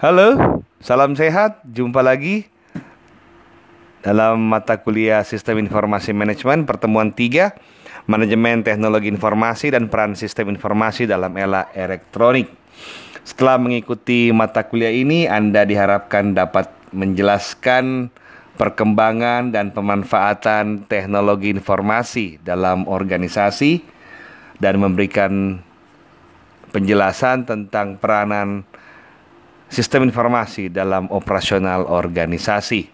Halo, 0.00 0.32
salam 0.80 1.12
sehat. 1.12 1.60
Jumpa 1.60 2.00
lagi 2.00 2.48
dalam 4.00 4.40
mata 4.48 4.80
kuliah 4.80 5.20
Sistem 5.20 5.60
Informasi 5.60 6.16
Manajemen 6.16 6.64
pertemuan 6.64 7.12
3 7.12 8.08
Manajemen 8.08 8.64
Teknologi 8.64 9.12
Informasi 9.12 9.76
dan 9.76 9.92
Peran 9.92 10.16
Sistem 10.16 10.56
Informasi 10.56 11.04
dalam 11.04 11.36
Era 11.36 11.68
Elektronik. 11.76 12.48
Setelah 13.28 13.60
mengikuti 13.60 14.32
mata 14.32 14.64
kuliah 14.64 14.88
ini, 14.88 15.28
Anda 15.28 15.68
diharapkan 15.68 16.32
dapat 16.32 16.72
menjelaskan 16.96 18.08
perkembangan 18.56 19.52
dan 19.52 19.68
pemanfaatan 19.68 20.88
teknologi 20.88 21.52
informasi 21.52 22.40
dalam 22.40 22.88
organisasi 22.88 23.84
dan 24.64 24.80
memberikan 24.80 25.60
penjelasan 26.72 27.44
tentang 27.44 28.00
peranan 28.00 28.64
sistem 29.70 30.10
informasi 30.10 30.66
dalam 30.68 31.06
operasional 31.08 31.86
organisasi. 31.86 32.90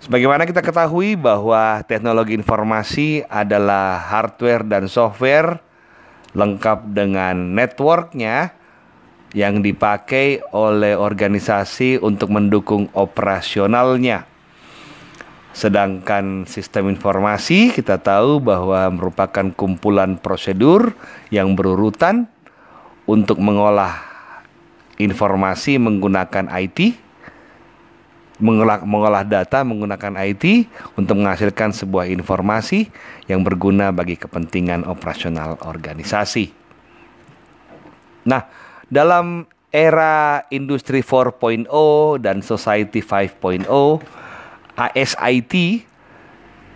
Sebagaimana 0.00 0.48
kita 0.48 0.64
ketahui 0.64 1.12
bahwa 1.12 1.84
teknologi 1.84 2.32
informasi 2.32 3.20
adalah 3.28 4.00
hardware 4.00 4.64
dan 4.64 4.88
software 4.88 5.60
lengkap 6.32 6.96
dengan 6.96 7.52
networknya 7.52 8.56
yang 9.36 9.60
dipakai 9.60 10.40
oleh 10.56 10.96
organisasi 10.96 12.00
untuk 12.00 12.32
mendukung 12.32 12.88
operasionalnya. 12.96 14.24
Sedangkan 15.52 16.48
sistem 16.48 16.88
informasi 16.88 17.74
kita 17.76 18.00
tahu 18.00 18.40
bahwa 18.40 18.88
merupakan 18.88 19.52
kumpulan 19.52 20.16
prosedur 20.16 20.96
yang 21.28 21.52
berurutan 21.52 22.24
untuk 23.04 23.36
mengolah 23.42 24.09
informasi 25.00 25.80
menggunakan 25.80 26.52
IT, 26.52 26.94
mengolah, 28.40 28.84
mengolah 28.84 29.24
data 29.24 29.64
menggunakan 29.64 30.16
IT 30.32 30.68
untuk 30.96 31.20
menghasilkan 31.20 31.72
sebuah 31.76 32.08
informasi 32.08 32.88
yang 33.28 33.44
berguna 33.44 33.92
bagi 33.92 34.16
kepentingan 34.16 34.88
operasional 34.88 35.60
organisasi. 35.60 36.52
Nah, 38.28 38.44
dalam 38.88 39.48
era 39.70 40.44
industri 40.50 41.00
4.0 41.00 41.68
dan 42.18 42.42
society 42.42 43.00
5.0, 43.00 43.64
ASIT 44.74 45.54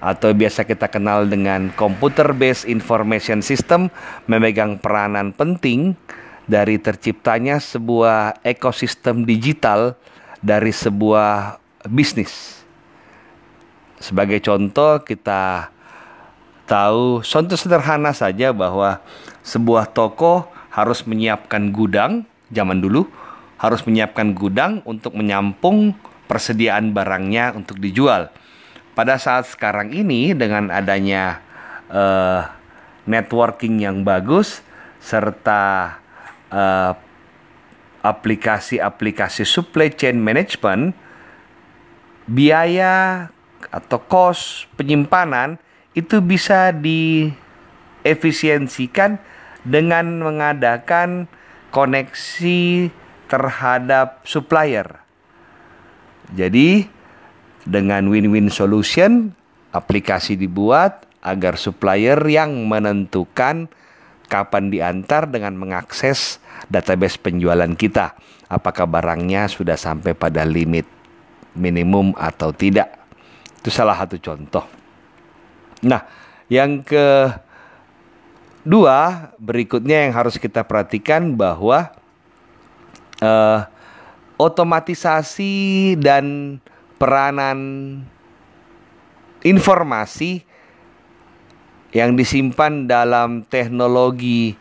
atau 0.05 0.37
biasa 0.37 0.69
kita 0.69 0.93
kenal 0.93 1.25
dengan 1.25 1.73
computer 1.73 2.37
based 2.37 2.69
information 2.69 3.41
system 3.41 3.89
memegang 4.29 4.77
peranan 4.77 5.33
penting 5.33 5.97
dari 6.45 6.77
terciptanya 6.77 7.61
sebuah 7.61 8.45
ekosistem 8.45 9.25
digital 9.25 9.97
dari 10.45 10.71
sebuah 10.71 11.61
bisnis. 11.89 12.61
Sebagai 13.97 14.41
contoh 14.45 15.01
kita 15.01 15.73
tahu 16.69 17.25
contoh 17.25 17.57
sederhana 17.57 18.13
saja 18.13 18.53
bahwa 18.53 19.01
sebuah 19.45 19.89
toko 19.93 20.49
harus 20.69 21.05
menyiapkan 21.05 21.73
gudang 21.73 22.29
zaman 22.53 22.81
dulu 22.81 23.09
harus 23.59 23.81
menyiapkan 23.87 24.37
gudang 24.37 24.85
untuk 24.85 25.17
menyampung 25.17 25.97
persediaan 26.29 26.93
barangnya 26.93 27.57
untuk 27.57 27.81
dijual. 27.81 28.29
Pada 28.93 29.19
saat 29.19 29.49
sekarang 29.51 29.91
ini 29.91 30.37
dengan 30.37 30.71
adanya 30.71 31.41
uh, 31.91 32.47
networking 33.09 33.83
yang 33.83 34.05
bagus 34.05 34.63
serta 35.03 35.97
uh, 36.55 36.95
aplikasi-aplikasi 38.07 39.43
supply 39.43 39.91
chain 39.91 40.23
management, 40.23 40.95
biaya 42.31 43.27
atau 43.73 43.97
cost 43.99 44.69
penyimpanan 44.79 45.59
itu 45.97 46.21
bisa 46.21 46.69
diefisiensikan 46.71 49.17
dengan 49.65 50.21
mengadakan 50.21 51.25
koneksi 51.73 52.93
terhadap 53.27 54.21
supplier. 54.29 55.01
Jadi 56.37 56.85
dengan 57.65 58.13
win-win 58.13 58.53
solution 58.53 59.33
aplikasi 59.73 60.37
dibuat 60.37 61.09
agar 61.25 61.57
supplier 61.57 62.21
yang 62.29 62.69
menentukan 62.69 63.73
kapan 64.27 64.73
diantar 64.73 65.29
dengan 65.29 65.55
mengakses 65.57 66.41
database 66.69 67.21
penjualan 67.21 67.71
kita. 67.77 68.17
Apakah 68.49 68.87
barangnya 68.89 69.49
sudah 69.49 69.77
sampai 69.77 70.15
pada 70.15 70.45
limit 70.45 70.87
minimum 71.57 72.13
atau 72.19 72.51
tidak. 72.53 72.91
Itu 73.63 73.71
salah 73.73 73.97
satu 73.97 74.19
contoh. 74.21 74.67
Nah, 75.87 76.05
yang 76.51 76.85
kedua 76.85 77.31
berikutnya 79.41 80.05
yang 80.09 80.13
harus 80.13 80.37
kita 80.37 80.67
perhatikan 80.67 81.33
bahwa 81.39 81.95
uh, 83.23 83.65
otomatisasi 84.37 85.95
dan 85.97 86.59
peranan 86.99 87.59
informasi 89.45 90.43
yang 91.95 92.19
disimpan 92.19 92.91
dalam 92.91 93.47
teknologi 93.47 94.59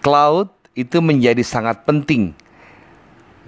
cloud 0.00 0.48
itu 0.72 1.04
menjadi 1.04 1.44
sangat 1.44 1.84
penting. 1.84 2.32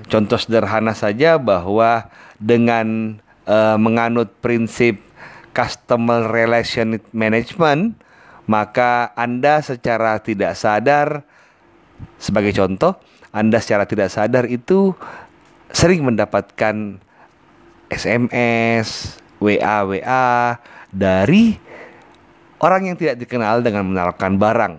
Contoh 0.06 0.36
sederhana 0.36 0.92
saja 0.92 1.40
bahwa 1.40 2.12
dengan 2.36 3.16
uh, 3.48 3.80
menganut 3.80 4.28
prinsip 4.44 5.00
customer 5.56 6.28
relation 6.28 7.00
management, 7.16 7.96
maka 8.44 9.16
Anda 9.16 9.64
secara 9.64 10.20
tidak 10.20 10.56
sadar 10.60 11.24
sebagai 12.20 12.52
contoh, 12.52 13.00
Anda 13.32 13.64
secara 13.64 13.88
tidak 13.88 14.12
sadar 14.12 14.44
itu 14.44 14.92
sering 15.72 16.04
mendapatkan 16.04 17.00
SMS, 17.88 19.20
WA 19.40 19.88
WA 19.88 20.58
dari 20.92 21.56
orang 22.60 22.92
yang 22.92 22.96
tidak 22.96 23.16
dikenal 23.20 23.64
dengan 23.64 23.88
menaruhkan 23.88 24.36
barang 24.36 24.74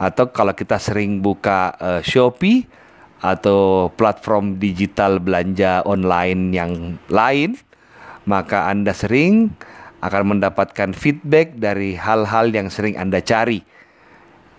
atau 0.00 0.24
kalau 0.32 0.56
kita 0.56 0.80
sering 0.80 1.20
buka 1.20 1.76
uh, 1.76 2.00
Shopee 2.00 2.64
atau 3.20 3.92
platform 3.92 4.56
digital 4.56 5.20
belanja 5.20 5.84
online 5.84 6.56
yang 6.56 6.96
lain 7.12 7.60
maka 8.24 8.72
Anda 8.72 8.96
sering 8.96 9.52
akan 10.00 10.36
mendapatkan 10.36 10.96
feedback 10.96 11.60
dari 11.60 11.92
hal-hal 11.92 12.48
yang 12.48 12.72
sering 12.72 12.96
Anda 12.96 13.20
cari. 13.20 13.60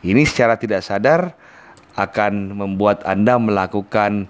Ini 0.05 0.21
secara 0.25 0.57
tidak 0.57 0.85
sadar 0.85 1.33
akan 1.97 2.53
membuat 2.53 3.01
Anda 3.05 3.41
melakukan 3.41 4.29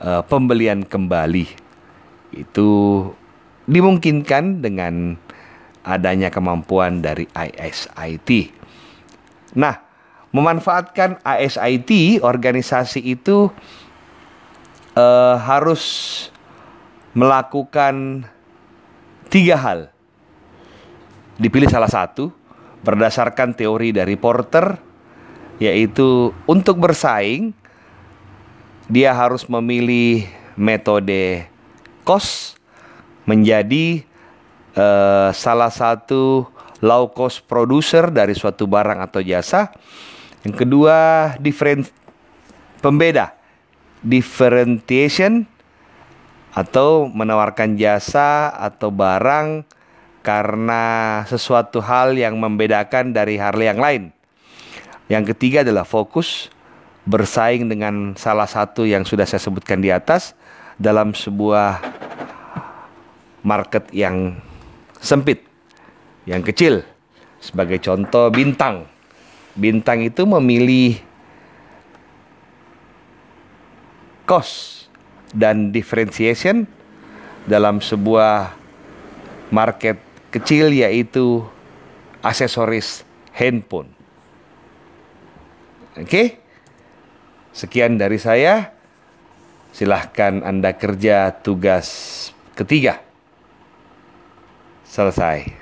uh, 0.00 0.20
pembelian 0.28 0.84
kembali. 0.84 1.48
Itu 2.36 2.68
dimungkinkan 3.64 4.60
dengan 4.60 5.16
adanya 5.84 6.28
kemampuan 6.28 7.00
dari 7.00 7.26
ISIT. 7.32 8.52
Nah, 9.56 9.80
memanfaatkan 10.30 11.18
ISIT, 11.24 12.22
organisasi 12.22 13.00
itu 13.02 13.50
uh, 14.94 15.36
harus 15.40 15.82
melakukan 17.16 18.26
tiga 19.30 19.56
hal. 19.58 19.80
Dipilih 21.40 21.70
salah 21.72 21.90
satu 21.90 22.30
berdasarkan 22.84 23.56
teori 23.56 23.90
dari 23.90 24.14
Porter, 24.14 24.78
yaitu 25.58 26.32
untuk 26.46 26.78
bersaing 26.78 27.52
dia 28.90 29.14
harus 29.14 29.46
memilih 29.46 30.26
metode 30.58 31.46
cost 32.02 32.58
menjadi 33.22 34.02
uh, 34.76 35.30
salah 35.34 35.72
satu 35.72 36.46
low 36.80 37.12
cost 37.12 37.44
producer 37.44 38.08
dari 38.08 38.32
suatu 38.32 38.64
barang 38.64 39.00
atau 39.00 39.20
jasa. 39.20 39.72
Yang 40.42 40.64
kedua, 40.64 40.96
different 41.36 41.92
pembeda, 42.80 43.36
differentiation 44.00 45.44
atau 46.50 47.06
menawarkan 47.06 47.78
jasa 47.78 48.50
atau 48.50 48.90
barang 48.90 49.62
karena 50.20 50.82
sesuatu 51.28 51.80
hal 51.80 52.16
yang 52.16 52.36
membedakan 52.36 53.12
dari 53.12 53.36
hal 53.36 53.56
yang 53.60 53.78
lain. 53.78 54.02
Yang 55.08 55.36
ketiga 55.36 55.62
adalah 55.62 55.84
fokus 55.84 56.48
bersaing 57.08 57.66
dengan 57.68 58.14
salah 58.14 58.46
satu 58.46 58.84
yang 58.84 59.02
sudah 59.02 59.24
saya 59.24 59.40
sebutkan 59.40 59.80
di 59.80 59.88
atas 59.88 60.36
dalam 60.76 61.16
sebuah 61.16 61.80
market 63.40 63.88
yang 63.96 64.36
sempit, 65.00 65.42
yang 66.28 66.44
kecil. 66.44 66.84
Sebagai 67.40 67.80
contoh 67.80 68.28
bintang. 68.28 68.84
Bintang 69.56 70.04
itu 70.04 70.28
memilih 70.28 71.00
cost 74.28 74.86
dan 75.32 75.72
differentiation 75.74 76.68
dalam 77.48 77.80
sebuah 77.82 78.54
market 79.50 79.98
kecil 80.30 80.70
yaitu 80.70 81.42
aksesoris 82.22 83.02
handphone. 83.34 83.90
Oke. 85.98 86.38
Sekian 87.50 87.98
dari 87.98 88.20
saya. 88.20 88.70
Silahkan 89.74 90.42
Anda 90.46 90.74
kerja 90.78 91.34
tugas 91.42 92.30
ketiga. 92.54 93.09
Selesai. 94.90 95.59